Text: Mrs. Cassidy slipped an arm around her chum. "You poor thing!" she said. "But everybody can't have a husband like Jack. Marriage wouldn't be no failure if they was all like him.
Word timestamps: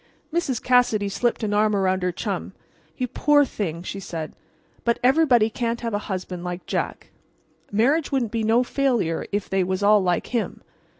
Mrs. 0.33 0.59
Cassidy 0.63 1.09
slipped 1.09 1.43
an 1.43 1.53
arm 1.53 1.75
around 1.75 2.01
her 2.01 2.11
chum. 2.11 2.53
"You 2.97 3.07
poor 3.07 3.45
thing!" 3.45 3.83
she 3.83 3.99
said. 3.99 4.35
"But 4.83 4.97
everybody 5.03 5.51
can't 5.51 5.81
have 5.81 5.93
a 5.93 5.99
husband 6.09 6.43
like 6.43 6.65
Jack. 6.65 7.11
Marriage 7.71 8.11
wouldn't 8.11 8.31
be 8.31 8.43
no 8.43 8.63
failure 8.63 9.27
if 9.31 9.47
they 9.47 9.63
was 9.63 9.83
all 9.83 10.01
like 10.01 10.25
him. 10.33 10.63